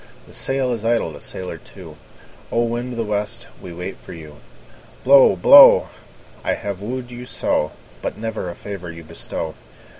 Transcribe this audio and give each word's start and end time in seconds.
The 0.25 0.33
sail 0.33 0.71
is 0.73 0.83
idle, 0.83 1.11
the 1.13 1.21
sailor 1.21 1.59
too; 1.59 1.95
O! 2.51 2.63
wind 2.63 2.93
of 2.93 2.97
the 2.97 3.03
west, 3.03 3.45
we 3.61 3.71
wait 3.71 3.97
for 3.99 4.13
you. 4.13 4.37
Blow, 5.03 5.35
blow! 5.35 5.89
I 6.43 6.55
have 6.55 6.81
wooed 6.81 7.11
you 7.11 7.27
so, 7.27 7.73
But 8.01 8.17
never 8.17 8.49
a 8.49 8.55
favour 8.55 8.91
you 8.91 9.03
bestow. 9.03 9.53